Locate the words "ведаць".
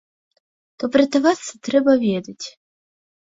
2.07-2.45